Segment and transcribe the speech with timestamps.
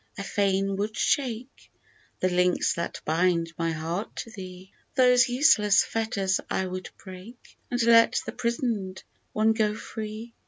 [0.17, 1.69] I fain would shake
[2.21, 7.83] The links that bind my heart to thee; Those useless fetters I would break And
[7.83, 9.03] let the 'prison'd
[9.33, 10.33] one go free